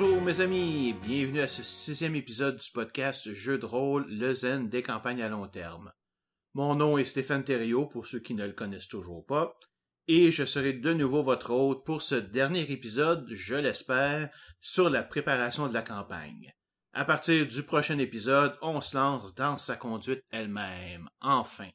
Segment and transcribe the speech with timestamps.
[0.00, 4.70] Bonjour mes amis, bienvenue à ce sixième épisode du podcast Jeu de rôle Le Zen
[4.70, 5.92] des campagnes à long terme.
[6.54, 9.58] Mon nom est Stéphane Thériault pour ceux qui ne le connaissent toujours pas,
[10.08, 14.30] et je serai de nouveau votre hôte pour ce dernier épisode, je l'espère,
[14.62, 16.54] sur la préparation de la campagne.
[16.94, 21.68] À partir du prochain épisode, on se lance dans sa conduite elle-même, enfin.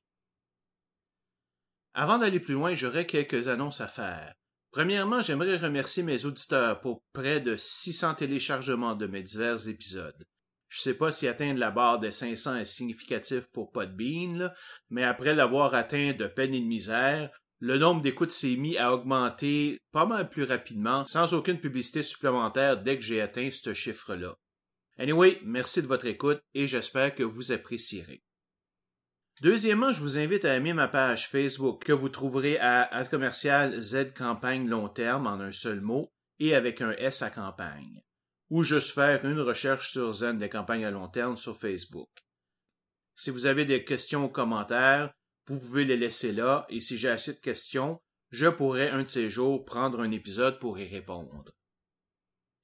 [1.94, 4.34] Avant d'aller plus loin, j'aurais quelques annonces à faire.
[4.76, 10.28] Premièrement, j'aimerais remercier mes auditeurs pour près de 600 téléchargements de mes divers épisodes.
[10.68, 14.54] Je sais pas si atteindre la barre des 500 est significatif pour Podbean,
[14.90, 17.30] mais après l'avoir atteint de peine et de misère,
[17.60, 22.84] le nombre d'écoutes s'est mis à augmenter pas mal plus rapidement, sans aucune publicité supplémentaire
[22.84, 24.36] dès que j'ai atteint ce chiffre-là.
[24.98, 28.24] Anyway, merci de votre écoute et j'espère que vous apprécierez.
[29.42, 34.14] Deuxièmement, je vous invite à aimer ma page Facebook que vous trouverez à, commercial Z
[34.14, 38.02] campagne long terme en un seul mot et avec un S à campagne,
[38.50, 42.10] ou juste faire une recherche sur Zen des campagnes à long terme sur Facebook.
[43.16, 45.12] Si vous avez des questions ou commentaires,
[45.48, 48.00] vous pouvez les laisser là et si j'ai assez de questions,
[48.32, 51.55] je pourrai un de ces jours prendre un épisode pour y répondre.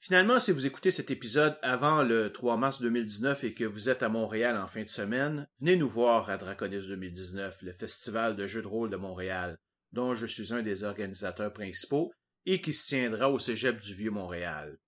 [0.04, 4.02] Finalement, si vous écoutez cet épisode avant le 3 mars 2019 et que vous êtes
[4.02, 8.48] à Montréal en fin de semaine, venez nous voir à Draconis 2019, le festival de
[8.48, 9.60] jeux de rôle de Montréal,
[9.92, 12.12] dont je suis un des organisateurs principaux
[12.48, 14.80] et qui se tiendra au Cégep du Vieux-Montréal.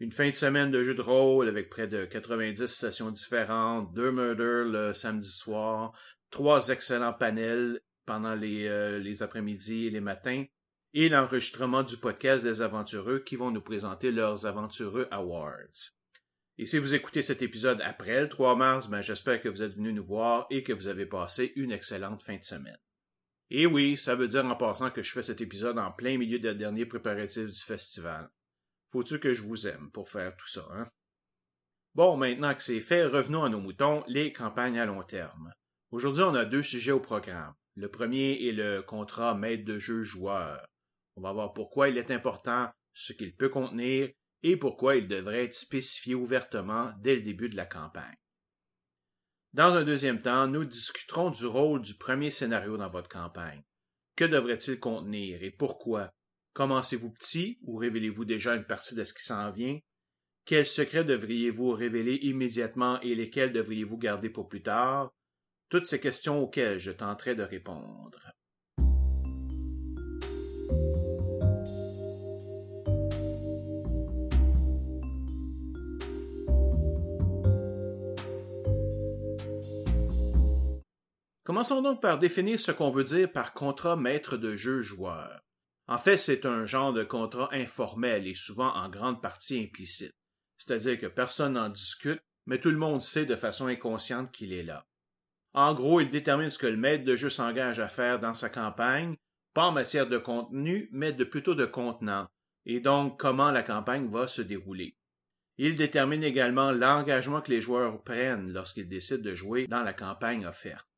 [0.00, 4.10] Une fin de semaine de jeux de rôle avec près de 90 sessions différentes, deux
[4.10, 5.96] murders le samedi soir,
[6.30, 10.44] trois excellents panels pendant les, euh, les après-midi et les matins,
[10.94, 15.92] et l'enregistrement du podcast des aventureux qui vont nous présenter leurs aventureux awards.
[16.58, 19.74] Et si vous écoutez cet épisode après le 3 mars, ben j'espère que vous êtes
[19.74, 22.78] venus nous voir et que vous avez passé une excellente fin de semaine.
[23.50, 26.38] Et oui, ça veut dire en passant que je fais cet épisode en plein milieu
[26.38, 28.30] des derniers préparatifs du festival.
[28.90, 30.88] Faut-tu que je vous aime pour faire tout ça, hein?
[31.94, 35.52] Bon, maintenant que c'est fait, revenons à nos moutons, les campagnes à long terme.
[35.90, 37.54] Aujourd'hui, on a deux sujets au programme.
[37.74, 40.66] Le premier est le contrat maître de jeu joueur.
[41.16, 44.10] On va voir pourquoi il est important, ce qu'il peut contenir
[44.42, 48.16] et pourquoi il devrait être spécifié ouvertement dès le début de la campagne.
[49.54, 53.62] Dans un deuxième temps, nous discuterons du rôle du premier scénario dans votre campagne.
[54.14, 56.10] Que devrait-il contenir et pourquoi?
[56.52, 59.78] Commencez-vous petit ou révélez-vous déjà une partie de ce qui s'en vient?
[60.44, 65.10] Quels secrets devriez-vous révéler immédiatement et lesquels devriez-vous garder pour plus tard?
[65.68, 68.35] Toutes ces questions auxquelles je tenterai de répondre.
[81.46, 85.44] Commençons donc par définir ce qu'on veut dire par contrat maître de jeu joueur.
[85.86, 90.10] En fait, c'est un genre de contrat informel et souvent en grande partie implicite.
[90.58, 94.64] C'est-à-dire que personne n'en discute, mais tout le monde sait de façon inconsciente qu'il est
[94.64, 94.88] là.
[95.54, 98.48] En gros, il détermine ce que le maître de jeu s'engage à faire dans sa
[98.48, 99.14] campagne,
[99.54, 102.26] pas en matière de contenu, mais de plutôt de contenant,
[102.64, 104.96] et donc comment la campagne va se dérouler.
[105.58, 110.44] Il détermine également l'engagement que les joueurs prennent lorsqu'ils décident de jouer dans la campagne
[110.44, 110.88] offerte.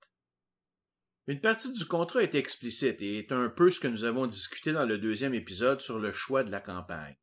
[1.29, 4.73] Une partie du contrat est explicite et est un peu ce que nous avons discuté
[4.73, 7.19] dans le deuxième épisode sur le choix de la campagne.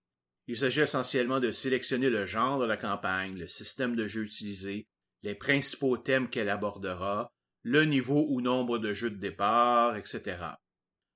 [0.45, 4.87] Il s'agit essentiellement de sélectionner le genre de la campagne, le système de jeu utilisé,
[5.23, 7.33] les principaux thèmes qu'elle abordera,
[7.63, 10.37] le niveau ou nombre de jeux de départ, etc.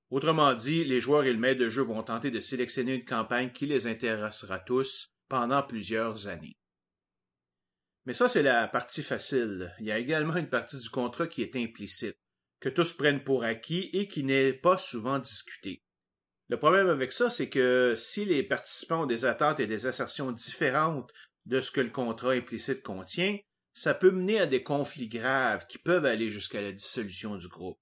[0.09, 3.51] Autrement dit, les joueurs et le maître de jeu vont tenter de sélectionner une campagne
[3.51, 6.57] qui les intéressera tous pendant plusieurs années.
[8.07, 9.75] Mais ça, c'est la partie facile.
[9.79, 12.17] Il y a également une partie du contrat qui est implicite
[12.59, 15.83] que tous prennent pour acquis et qui n'est pas souvent discuté.
[16.49, 20.31] Le problème avec ça, c'est que si les participants ont des attentes et des assertions
[20.31, 21.11] différentes
[21.45, 23.37] de ce que le contrat implicite contient,
[23.73, 27.79] ça peut mener à des conflits graves qui peuvent aller jusqu'à la dissolution du groupe.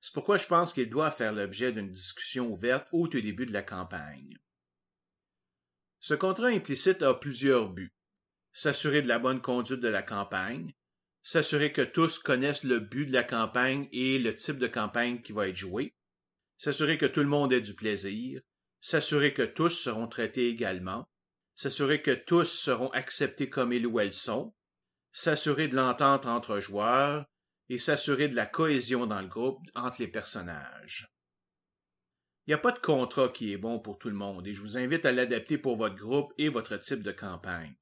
[0.00, 3.52] C'est pourquoi je pense qu'il doit faire l'objet d'une discussion ouverte au tout début de
[3.52, 4.38] la campagne.
[5.98, 7.94] Ce contrat implicite a plusieurs buts.
[8.52, 10.74] S'assurer de la bonne conduite de la campagne,
[11.24, 15.32] s'assurer que tous connaissent le but de la campagne et le type de campagne qui
[15.32, 15.96] va être joué,
[16.58, 18.42] s'assurer que tout le monde ait du plaisir,
[18.82, 21.08] s'assurer que tous seront traités également,
[21.54, 24.54] s'assurer que tous seront acceptés comme ils ou elles sont,
[25.12, 27.24] s'assurer de l'entente entre joueurs
[27.70, 31.08] et s'assurer de la cohésion dans le groupe entre les personnages.
[32.46, 34.60] Il n'y a pas de contrat qui est bon pour tout le monde et je
[34.60, 37.74] vous invite à l'adapter pour votre groupe et votre type de campagne.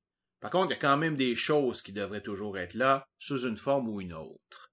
[0.42, 3.46] Par contre, il y a quand même des choses qui devraient toujours être là, sous
[3.46, 4.72] une forme ou une autre.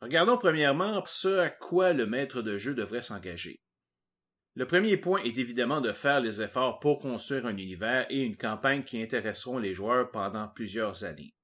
[0.00, 3.60] Regardons premièrement ce à quoi le maître de jeu devrait s'engager.
[4.54, 8.38] Le premier point est évidemment de faire les efforts pour construire un univers et une
[8.38, 11.34] campagne qui intéresseront les joueurs pendant plusieurs années.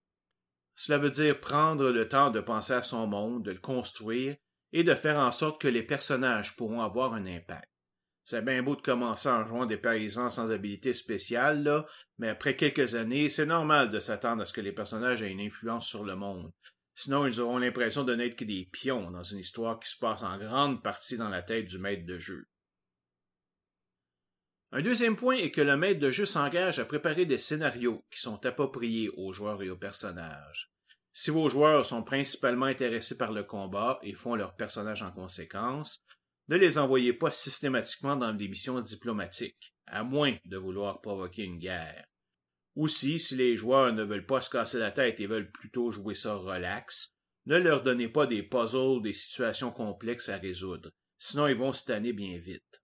[0.74, 4.36] Cela veut dire prendre le temps de penser à son monde, de le construire
[4.72, 7.71] et de faire en sorte que les personnages pourront avoir un impact.
[8.24, 11.84] C'est bien beau de commencer en jouant des paysans sans habilité spéciale,
[12.18, 15.40] mais après quelques années, c'est normal de s'attendre à ce que les personnages aient une
[15.40, 16.52] influence sur le monde.
[16.94, 20.22] Sinon, ils auront l'impression de n'être que des pions dans une histoire qui se passe
[20.22, 22.46] en grande partie dans la tête du maître de jeu.
[24.70, 28.20] Un deuxième point est que le maître de jeu s'engage à préparer des scénarios qui
[28.20, 30.72] sont appropriés aux joueurs et aux personnages.
[31.12, 36.02] Si vos joueurs sont principalement intéressés par le combat et font leur personnage en conséquence,
[36.48, 41.58] ne les envoyez pas systématiquement dans des missions diplomatiques, à moins de vouloir provoquer une
[41.58, 42.04] guerre.
[42.74, 46.14] Aussi, si les joueurs ne veulent pas se casser la tête et veulent plutôt jouer
[46.14, 47.14] ça relax,
[47.46, 51.84] ne leur donnez pas des puzzles, des situations complexes à résoudre, sinon ils vont se
[51.84, 52.82] tanner bien vite.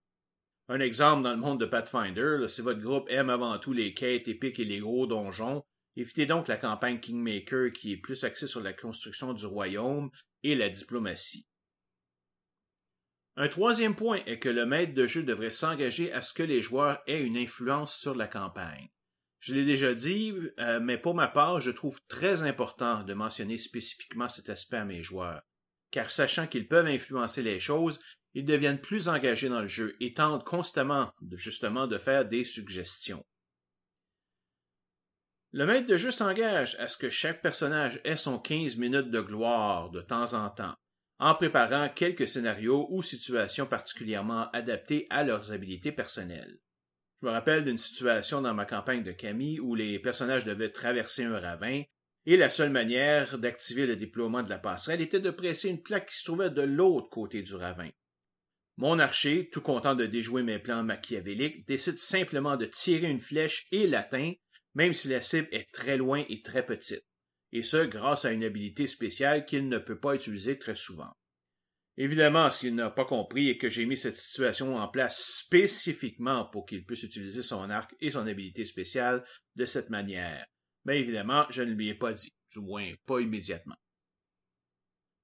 [0.67, 4.27] Un exemple dans le monde de Pathfinder, si votre groupe aime avant tout les quêtes
[4.27, 5.63] épiques et les gros donjons,
[5.95, 10.11] évitez donc la campagne Kingmaker qui est plus axée sur la construction du royaume
[10.43, 11.48] et la diplomatie.
[13.35, 16.61] Un troisième point est que le maître de jeu devrait s'engager à ce que les
[16.61, 18.89] joueurs aient une influence sur la campagne.
[19.39, 23.57] Je l'ai déjà dit, euh, mais pour ma part, je trouve très important de mentionner
[23.57, 25.41] spécifiquement cet aspect à mes joueurs,
[25.91, 28.01] car sachant qu'ils peuvent influencer les choses,
[28.33, 33.25] ils deviennent plus engagés dans le jeu et tentent constamment, justement, de faire des suggestions.
[35.51, 39.21] Le maître de jeu s'engage à ce que chaque personnage ait son 15 minutes de
[39.21, 40.75] gloire de temps en temps,
[41.19, 46.59] en préparant quelques scénarios ou situations particulièrement adaptées à leurs habiletés personnelles.
[47.21, 51.25] Je me rappelle d'une situation dans ma campagne de Camille où les personnages devaient traverser
[51.25, 51.83] un ravin
[52.25, 56.09] et la seule manière d'activer le déploiement de la passerelle était de presser une plaque
[56.09, 57.89] qui se trouvait de l'autre côté du ravin.
[58.77, 63.65] Mon archer, tout content de déjouer mes plans machiavéliques, décide simplement de tirer une flèche
[63.73, 64.31] et l'atteint,
[64.73, 67.08] même si la cible est très loin et très petite
[67.51, 71.11] et ce grâce à une habilité spéciale qu'il ne peut pas utiliser très souvent.
[71.97, 76.65] Évidemment, s'il n'a pas compris et que j'ai mis cette situation en place spécifiquement pour
[76.65, 79.25] qu'il puisse utiliser son arc et son habilité spéciale
[79.57, 80.45] de cette manière.
[80.85, 83.75] Mais évidemment, je ne lui ai pas dit, du moins pas immédiatement.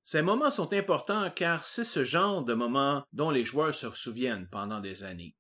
[0.03, 4.49] Ces moments sont importants car c'est ce genre de moments dont les joueurs se souviennent
[4.49, 5.33] pendant des années.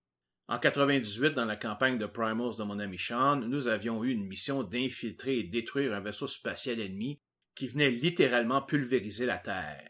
[0.47, 4.27] En 98, dans la campagne de Primals de mon ami Sean, nous avions eu une
[4.27, 7.19] mission d'infiltrer et détruire un vaisseau spatial ennemi
[7.55, 9.89] qui venait littéralement pulvériser la Terre.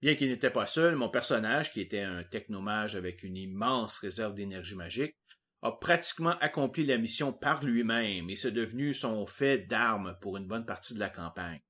[0.00, 4.34] Bien qu'il n'était pas seul, mon personnage, qui était un technomage avec une immense réserve
[4.34, 5.14] d'énergie magique,
[5.62, 10.48] a pratiquement accompli la mission par lui-même et c'est devenu son fait d'arme pour une
[10.48, 11.60] bonne partie de la campagne.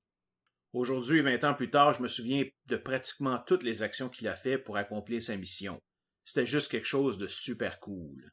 [0.71, 4.33] Aujourd'hui, vingt ans plus tard, je me souviens de pratiquement toutes les actions qu'il a
[4.33, 5.79] fait pour accomplir sa mission.
[6.23, 8.31] C'était juste quelque chose de super cool.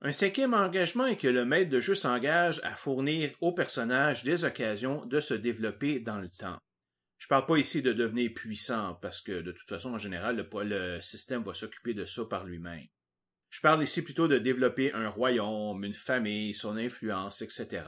[0.00, 4.44] Un cinquième engagement est que le maître de jeu s'engage à fournir aux personnages des
[4.44, 6.58] occasions de se développer dans le temps.
[7.18, 10.64] Je parle pas ici de devenir puissant, parce que de toute façon, en général, le,
[10.64, 12.86] le système va s'occuper de ça par lui-même.
[13.50, 17.82] Je parle ici plutôt de développer un royaume, une famille, son influence, etc.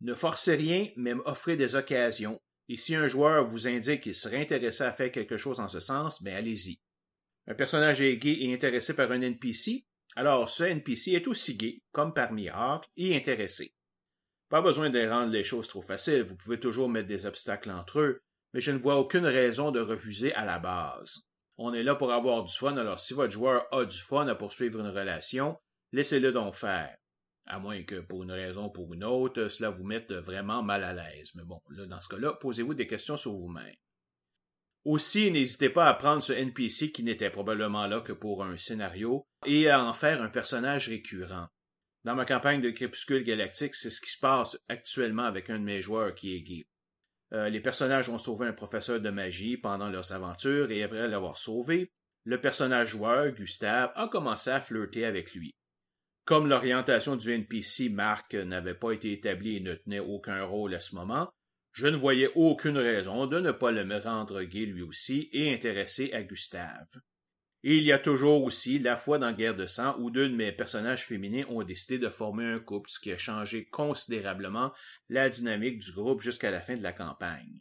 [0.00, 4.42] Ne forcez rien, mais offrez des occasions, et si un joueur vous indique qu'il serait
[4.42, 6.78] intéressé à faire quelque chose en ce sens, ben allez-y.
[7.46, 9.84] Un personnage est gay et intéressé par un NPC,
[10.16, 13.74] alors ce NPC est aussi gay, comme par miracle, et intéressé.
[14.48, 18.00] Pas besoin de rendre les choses trop faciles, vous pouvez toujours mettre des obstacles entre
[18.00, 18.20] eux,
[18.52, 21.22] mais je ne vois aucune raison de refuser à la base.
[21.58, 24.34] On est là pour avoir du fun, alors si votre joueur a du fun à
[24.34, 25.56] poursuivre une relation,
[25.92, 26.96] laissez-le donc faire.
[27.46, 30.82] À moins que, pour une raison ou pour une autre, cela vous mette vraiment mal
[30.82, 31.30] à l'aise.
[31.34, 33.74] Mais bon, là, dans ce cas-là, posez-vous des questions sur vous-même.
[34.86, 39.26] Aussi, n'hésitez pas à prendre ce NPC qui n'était probablement là que pour un scénario
[39.44, 41.48] et à en faire un personnage récurrent.
[42.04, 45.64] Dans ma campagne de Crépuscule Galactique, c'est ce qui se passe actuellement avec un de
[45.64, 46.68] mes joueurs qui est gay.
[47.32, 51.36] Euh, les personnages ont sauvé un professeur de magie pendant leurs aventures et après l'avoir
[51.36, 51.90] sauvé,
[52.22, 55.56] le personnage joueur, Gustave, a commencé à flirter avec lui.
[56.24, 60.80] Comme l'orientation du NPC Marc n'avait pas été établie et ne tenait aucun rôle à
[60.80, 61.28] ce moment,
[61.76, 66.10] je ne voyais aucune raison de ne pas le rendre gay lui aussi et intéressé
[66.14, 66.88] à Gustave.
[67.62, 70.52] Il y a toujours aussi la fois dans Guerre de sang où deux de mes
[70.52, 74.72] personnages féminins ont décidé de former un couple, ce qui a changé considérablement
[75.10, 77.60] la dynamique du groupe jusqu'à la fin de la campagne.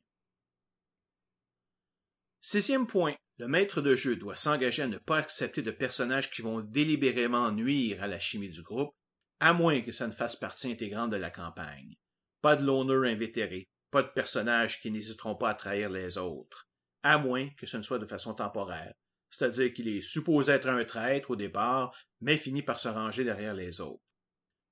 [2.39, 6.41] Sixième point, le maître de jeu doit s'engager à ne pas accepter de personnages qui
[6.41, 8.95] vont délibérément nuire à la chimie du groupe,
[9.41, 11.97] à moins que ça ne fasse partie intégrante de la campagne.
[12.41, 16.67] Pas de loner invétéré, pas de personnages qui n'hésiteront pas à trahir les autres,
[17.01, 18.93] à moins que ce ne soit de façon temporaire.
[19.29, 23.53] c'est-à-dire qu'il est supposé être un traître au départ, mais finit par se ranger derrière
[23.53, 24.03] les autres.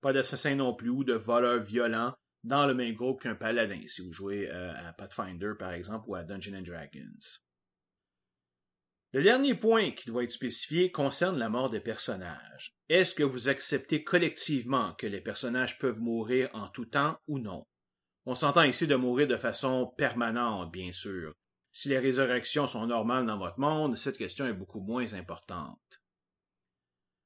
[0.02, 2.14] Pas d'assassin non plus ou de voleur violent
[2.44, 6.16] dans le même groupe qu'un paladin, si vous jouez euh, à Pathfinder par exemple ou
[6.16, 7.40] à Dungeons and Dragons.
[9.14, 12.76] Le dernier point qui doit être spécifié concerne la mort des personnages.
[12.90, 17.66] Est-ce que vous acceptez collectivement que les personnages peuvent mourir en tout temps ou non?
[18.26, 21.34] On s'entend ici de mourir de façon permanente, bien sûr.
[21.72, 26.02] Si les résurrections sont normales dans votre monde, cette question est beaucoup moins importante.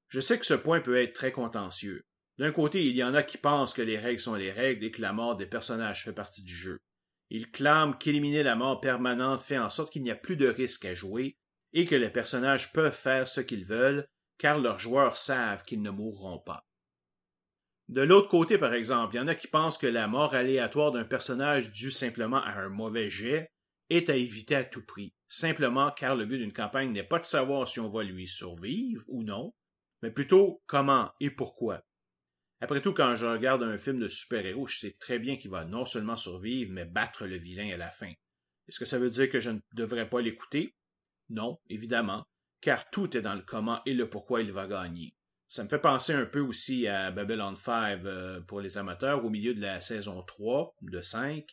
[0.08, 2.02] Je sais que ce point peut être très contentieux.
[2.38, 4.92] D'un côté, il y en a qui pensent que les règles sont les règles et
[4.92, 6.80] que la mort des personnages fait partie du jeu.
[7.30, 10.86] Ils clament qu'éliminer la mort permanente fait en sorte qu'il n'y a plus de risque
[10.86, 11.38] à jouer
[11.74, 15.90] et que les personnages peuvent faire ce qu'ils veulent, car leurs joueurs savent qu'ils ne
[15.90, 16.67] mourront pas.
[17.90, 20.92] De l'autre côté, par exemple, il y en a qui pensent que la mort aléatoire
[20.92, 23.50] d'un personnage due simplement à un mauvais jet
[23.90, 27.26] est à éviter à tout prix, simplement car le but d'une campagne n'est pas de
[27.26, 29.54] savoir si on va lui survivre ou non,
[30.02, 31.82] mais plutôt comment et pourquoi.
[32.60, 35.64] Après tout, quand je regarde un film de super-héros, je sais très bien qu'il va
[35.64, 38.12] non seulement survivre, mais battre le vilain à la fin.
[38.68, 40.76] Est-ce que ça veut dire que je ne devrais pas l'écouter?
[41.30, 42.26] Non, évidemment,
[42.60, 45.17] car tout est dans le comment et le pourquoi il va gagner.
[45.48, 49.30] Ça me fait penser un peu aussi à Babylon 5 euh, pour les amateurs au
[49.30, 51.46] milieu de la saison 3 de 5.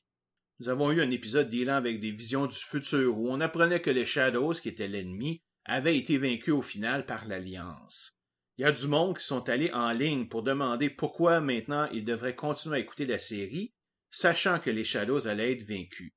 [0.59, 3.91] Nous avons eu un épisode dealant avec des visions du futur où on apprenait que
[3.91, 8.19] les Shadows, qui étaient l'ennemi, avaient été vaincus au final par l'Alliance.
[8.57, 12.05] Il y a du monde qui sont allés en ligne pour demander pourquoi maintenant ils
[12.05, 13.75] devraient continuer à écouter la série,
[14.11, 16.13] sachant que les Shadows allaient être vaincus.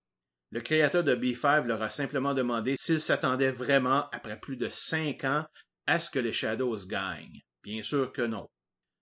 [0.50, 5.24] Le créateur de B5 leur a simplement demandé s'ils s'attendaient vraiment, après plus de cinq
[5.26, 5.46] ans,
[5.88, 7.42] à ce que les Shadows gagnent.
[7.68, 8.48] Bien sûr que non.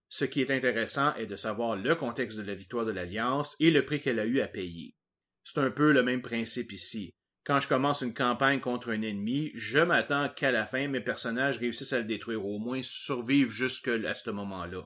[0.10, 3.70] Ce qui est intéressant est de savoir le contexte de la victoire de l'Alliance et
[3.70, 4.96] le prix qu'elle a eu à payer.
[5.44, 7.14] C'est un peu le même principe ici.
[7.46, 11.60] Quand je commence une campagne contre un ennemi, je m'attends qu'à la fin mes personnages
[11.60, 14.84] réussissent à le détruire, ou au moins survivent jusqu'à ce moment-là.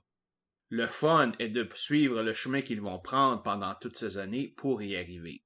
[0.67, 4.83] Le fun est de suivre le chemin qu'ils vont prendre pendant toutes ces années pour
[4.83, 5.41] y arriver.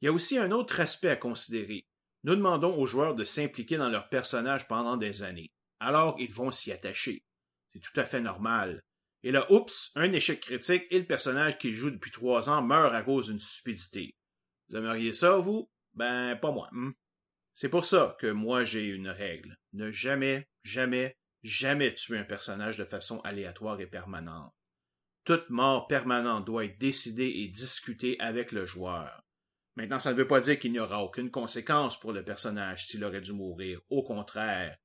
[0.00, 1.84] Il y a aussi un autre aspect à considérer.
[2.22, 5.50] Nous demandons aux joueurs de s'impliquer dans leur personnage pendant des années.
[5.82, 7.24] Alors ils vont s'y attacher.
[7.72, 8.82] C'est tout à fait normal.
[9.24, 12.94] Et là, oups, un échec critique et le personnage qu'ils jouent depuis trois ans meurt
[12.94, 14.14] à cause d'une stupidité.
[14.68, 15.68] Vous aimeriez ça, vous?
[15.94, 16.68] Ben, pas moi.
[16.72, 16.92] Hmm?
[17.52, 19.58] C'est pour ça que moi j'ai une règle.
[19.72, 24.52] Ne jamais, jamais, jamais tuer un personnage de façon aléatoire et permanente.
[25.24, 29.22] Toute mort permanente doit être décidée et discutée avec le joueur.
[29.74, 33.04] Maintenant, ça ne veut pas dire qu'il n'y aura aucune conséquence pour le personnage s'il
[33.04, 33.80] aurait dû mourir.
[33.90, 34.76] Au contraire.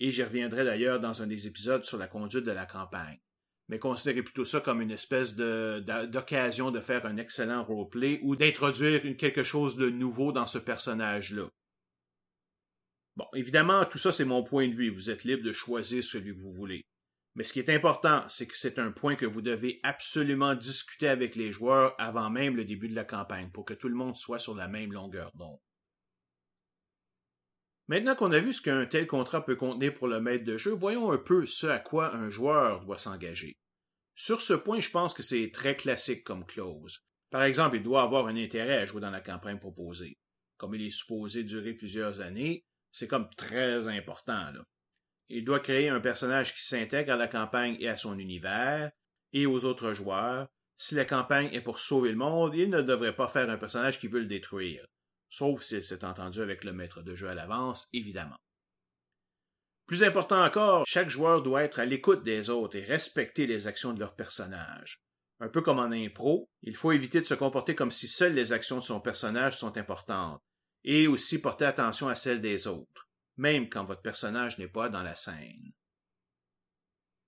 [0.00, 3.20] Et j'y reviendrai d'ailleurs dans un des épisodes sur la conduite de la campagne.
[3.68, 9.02] Mais considérez plutôt ça comme une espèce d'occasion de, faire un excellent roleplay ou d'introduire
[9.16, 11.48] quelque chose de nouveau dans ce personnage-là.
[13.16, 14.90] Bon, évidemment, tout ça c'est mon point de vue.
[14.90, 16.82] Vous êtes libre de choisir celui que vous voulez.
[17.36, 21.06] Mais ce qui est important, c'est que c'est un point que vous devez absolument discuter
[21.06, 24.16] avec les joueurs avant même le début de la campagne pour que tout le monde
[24.16, 25.60] soit sur la même longueur d'onde.
[27.90, 30.70] Maintenant qu'on a vu ce qu'un tel contrat peut contenir pour le maître de jeu,
[30.70, 33.56] voyons un peu ce à quoi un joueur doit s'engager.
[34.14, 37.00] Sur ce point, je pense que c'est très classique comme clause.
[37.30, 40.16] Par exemple, il doit avoir un intérêt à jouer dans la campagne proposée.
[40.56, 44.52] Comme il est supposé durer plusieurs années, c'est comme très important.
[45.28, 48.92] Il doit créer un personnage qui s'intègre à la campagne et à son univers,
[49.32, 50.46] et aux autres joueurs.
[50.76, 53.98] Si la campagne est pour sauver le monde, il ne devrait pas faire un personnage
[53.98, 54.86] qui veut le détruire.
[55.30, 58.36] Sauf s'il s'est entendu avec le maître de jeu à l'avance, évidemment.
[59.86, 63.92] Plus important encore, chaque joueur doit être à l'écoute des autres et respecter les actions
[63.92, 64.98] de leur personnage.
[65.40, 68.52] Un peu comme en impro, il faut éviter de se comporter comme si seules les
[68.52, 70.42] actions de son personnage sont importantes,
[70.84, 73.10] et aussi porter attention à celles des autres
[73.40, 75.72] même quand votre personnage n'est pas dans la scène.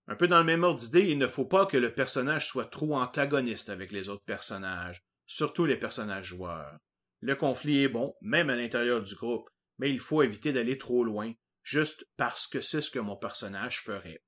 [0.08, 2.66] Un peu dans le même ordre d'idée, il ne faut pas que le personnage soit
[2.66, 6.76] trop antagoniste avec les autres personnages, surtout les personnages joueurs.
[7.22, 9.48] Le conflit est bon, même à l'intérieur du groupe,
[9.78, 13.80] mais il faut éviter d'aller trop loin, juste parce que c'est ce que mon personnage
[13.80, 14.24] ferait.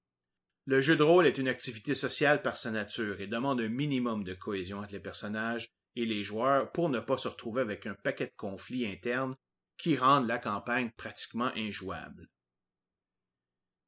[0.65, 4.23] Le jeu de rôle est une activité sociale par sa nature et demande un minimum
[4.23, 7.95] de cohésion entre les personnages et les joueurs pour ne pas se retrouver avec un
[7.95, 9.35] paquet de conflits internes
[9.77, 12.29] qui rendent la campagne pratiquement injouable.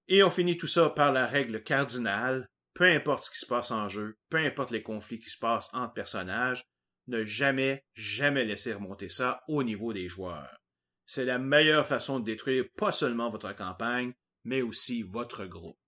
[0.09, 3.71] Et on finit tout ça par la règle cardinale, peu importe ce qui se passe
[3.71, 6.65] en jeu, peu importe les conflits qui se passent entre personnages,
[7.09, 10.61] ne jamais, jamais laisser remonter ça au niveau des joueurs.
[11.05, 14.13] C'est la meilleure façon de détruire pas seulement votre campagne,
[14.45, 15.79] mais aussi votre groupe.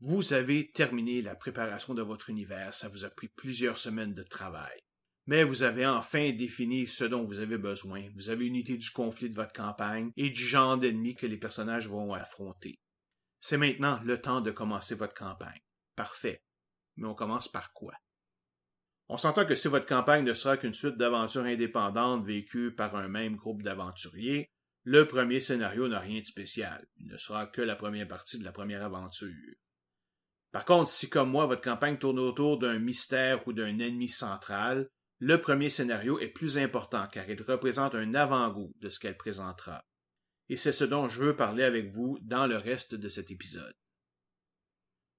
[0.00, 4.22] Vous avez terminé la préparation de votre univers, ça vous a pris plusieurs semaines de
[4.22, 4.80] travail.
[5.26, 8.90] Mais vous avez enfin défini ce dont vous avez besoin, vous avez une idée du
[8.90, 12.80] conflit de votre campagne et du genre d'ennemis que les personnages vont affronter.
[13.40, 15.60] C'est maintenant le temps de commencer votre campagne.
[15.94, 16.42] Parfait.
[16.96, 17.94] Mais on commence par quoi?
[19.08, 23.08] On s'entend que si votre campagne ne sera qu'une suite d'aventures indépendantes vécues par un
[23.08, 24.48] même groupe d'aventuriers,
[24.84, 26.86] le premier scénario n'a rien de spécial.
[26.96, 29.54] Il ne sera que la première partie de la première aventure.
[30.50, 34.88] Par contre, si comme moi votre campagne tourne autour d'un mystère ou d'un ennemi central,
[35.24, 39.84] le premier scénario est plus important car il représente un avant-goût de ce qu'elle présentera.
[40.48, 43.76] Et c'est ce dont je veux parler avec vous dans le reste de cet épisode.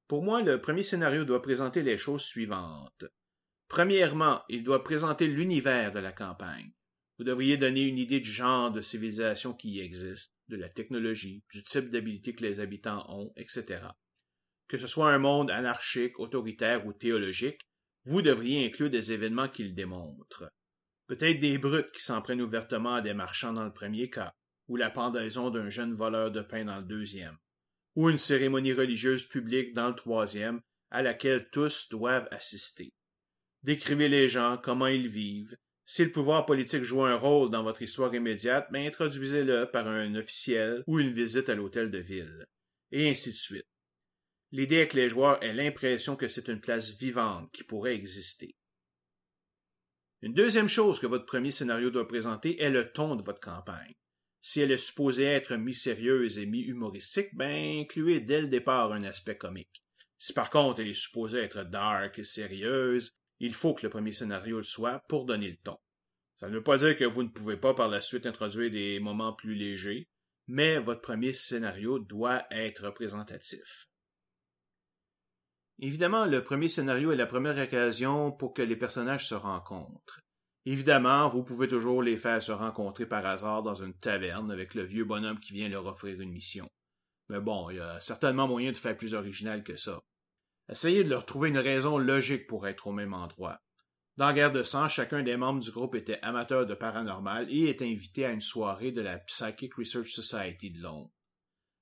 [0.09, 3.05] Pour moi, le premier scénario doit présenter les choses suivantes.
[3.69, 6.73] Premièrement, il doit présenter l'univers de la campagne.
[7.17, 11.45] Vous devriez donner une idée du genre de civilisation qui y existe, de la technologie,
[11.49, 13.85] du type d'habilité que les habitants ont, etc.
[14.67, 17.61] Que ce soit un monde anarchique, autoritaire ou théologique,
[18.05, 20.51] vous devriez inclure des événements qui le démontrent.
[21.07, 24.33] Peut-être des brutes qui s'en prennent ouvertement à des marchands dans le premier cas,
[24.67, 27.37] ou la pendaison d'un jeune voleur de pain dans le deuxième,
[27.95, 32.93] ou une cérémonie religieuse publique dans le troisième, à laquelle tous doivent assister.
[33.63, 35.55] Décrivez les gens, comment ils vivent.
[35.85, 39.87] Si le pouvoir politique joue un rôle dans votre histoire immédiate, mais ben, introduisez-le par
[39.87, 42.45] un officiel ou une visite à l'hôtel de ville.
[42.91, 43.65] Et ainsi de suite.
[44.53, 48.55] L'idée est que les joueurs aient l'impression que c'est une place vivante qui pourrait exister.
[50.21, 53.95] Une deuxième chose que votre premier scénario doit présenter est le ton de votre campagne.
[54.41, 59.37] Si elle est supposée être mi-sérieuse et mi-humoristique, ben incluez dès le départ un aspect
[59.37, 59.83] comique.
[60.19, 64.11] Si par contre elle est supposée être dark et sérieuse, il faut que le premier
[64.11, 65.79] scénario le soit pour donner le ton.
[66.39, 68.99] Ça ne veut pas dire que vous ne pouvez pas par la suite introduire des
[68.99, 70.09] moments plus légers,
[70.45, 73.87] mais votre premier scénario doit être représentatif.
[75.85, 80.21] Évidemment, le premier scénario est la première occasion pour que les personnages se rencontrent.
[80.65, 84.83] Évidemment, vous pouvez toujours les faire se rencontrer par hasard dans une taverne avec le
[84.83, 86.69] vieux bonhomme qui vient leur offrir une mission.
[87.27, 89.99] Mais bon, il y a certainement moyen de faire plus original que ça.
[90.69, 93.59] Essayez de leur trouver une raison logique pour être au même endroit.
[94.15, 97.91] Dans Guerre de sang, chacun des membres du groupe était amateur de paranormal et était
[97.91, 101.11] invité à une soirée de la Psychic Research Society de Londres.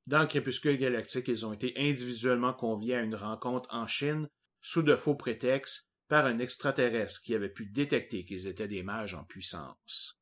[0.07, 4.27] Dans Crépuscule Galactique, ils ont été individuellement conviés à une rencontre en Chine
[4.61, 9.13] sous de faux prétextes par un extraterrestre qui avait pu détecter qu'ils étaient des mages
[9.13, 10.19] en puissance.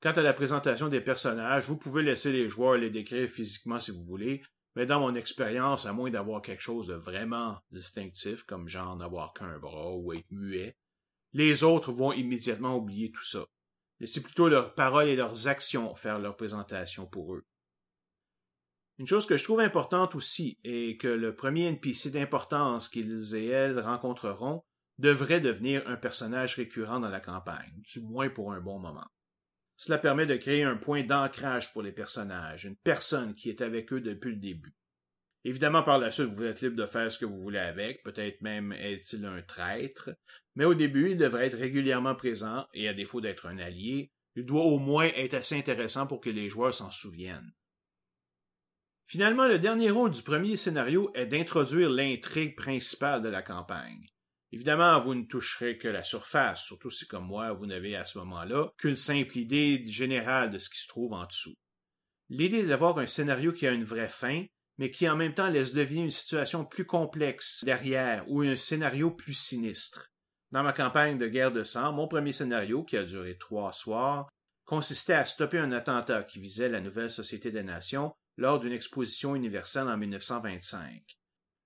[0.00, 3.92] Quant à la présentation des personnages, vous pouvez laisser les joueurs les décrire physiquement si
[3.92, 4.42] vous voulez,
[4.76, 9.32] mais dans mon expérience, à moins d'avoir quelque chose de vraiment distinctif, comme genre n'avoir
[9.32, 10.76] qu'un bras ou être muet,
[11.32, 13.46] les autres vont immédiatement oublier tout ça.
[14.00, 17.46] Laissez plutôt leurs paroles et leurs actions faire leur présentation pour eux.
[18.98, 23.46] Une chose que je trouve importante aussi est que le premier NPC d'importance qu'ils et
[23.46, 24.62] elles rencontreront
[24.98, 29.06] devrait devenir un personnage récurrent dans la campagne, du moins pour un bon moment.
[29.76, 33.92] Cela permet de créer un point d'ancrage pour les personnages, une personne qui est avec
[33.92, 34.76] eux depuis le début.
[35.42, 38.40] Évidemment, par la suite, vous êtes libre de faire ce que vous voulez avec, peut-être
[38.40, 40.10] même est-il un traître,
[40.54, 44.44] mais au début, il devrait être régulièrement présent, et à défaut d'être un allié, il
[44.44, 47.52] doit au moins être assez intéressant pour que les joueurs s'en souviennent.
[49.06, 54.06] Finalement, le dernier rôle du premier scénario est d'introduire l'intrigue principale de la campagne.
[54.52, 58.18] Évidemment, vous ne toucherez que la surface, surtout si comme moi, vous n'avez à ce
[58.18, 61.54] moment-là qu'une simple idée générale de ce qui se trouve en dessous.
[62.28, 64.44] L'idée est d'avoir un scénario qui a une vraie fin,
[64.78, 69.10] mais qui en même temps laisse deviner une situation plus complexe derrière ou un scénario
[69.10, 70.08] plus sinistre.
[70.50, 74.28] Dans ma campagne de guerre de sang, mon premier scénario, qui a duré trois soirs,
[74.64, 79.34] consistait à stopper un attentat qui visait la nouvelle Société des Nations lors d'une exposition
[79.34, 81.02] universelle en 1925.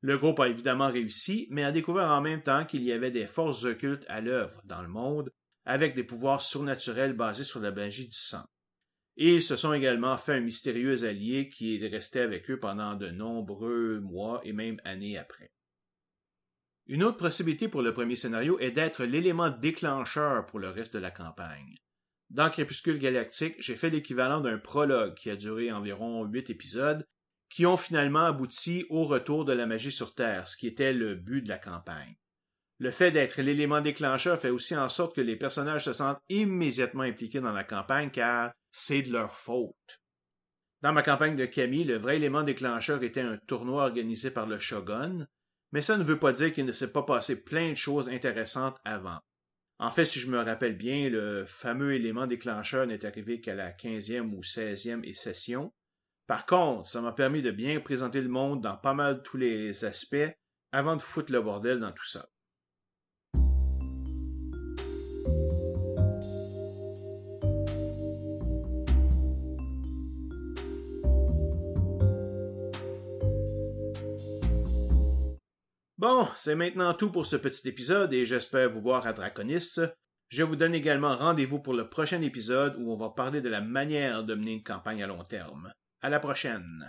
[0.01, 3.27] Le groupe a évidemment réussi, mais a découvert en même temps qu'il y avait des
[3.27, 5.31] forces occultes à l'œuvre dans le monde,
[5.65, 8.45] avec des pouvoirs surnaturels basés sur la magie du sang.
[9.17, 12.95] Et ils se sont également fait un mystérieux allié qui est resté avec eux pendant
[12.95, 15.51] de nombreux mois et même années après.
[16.87, 21.01] Une autre possibilité pour le premier scénario est d'être l'élément déclencheur pour le reste de
[21.01, 21.77] la campagne.
[22.31, 27.07] Dans Crépuscule Galactique, j'ai fait l'équivalent d'un prologue qui a duré environ huit épisodes
[27.49, 31.15] qui ont finalement abouti au retour de la magie sur Terre, ce qui était le
[31.15, 32.17] but de la campagne.
[32.79, 37.03] Le fait d'être l'élément déclencheur fait aussi en sorte que les personnages se sentent immédiatement
[37.03, 40.03] impliqués dans la campagne car c'est de leur faute.
[40.83, 44.61] Dans ma campagne de Camille, le vrai élément déclencheur était un tournoi organisé par le
[44.61, 45.27] Shogun,
[45.73, 48.79] mais ça ne veut pas dire qu'il ne s'est pas passé plein de choses intéressantes
[48.85, 49.19] avant.
[49.81, 53.71] En fait, si je me rappelle bien, le fameux élément déclencheur n'est arrivé qu'à la
[53.73, 55.73] quinzième ou seizième session,
[56.27, 59.85] Par contre, ça m'a permis de bien présenter le monde dans pas mal tous les
[59.87, 60.17] aspects
[60.73, 62.29] avant de foutre le bordel dans tout ça.
[75.99, 79.81] Bon, c'est maintenant tout pour ce petit épisode et j'espère vous voir à Draconis.
[80.29, 83.61] Je vous donne également rendez-vous pour le prochain épisode où on va parler de la
[83.61, 85.73] manière de mener une campagne à long terme.
[86.01, 86.89] À la prochaine!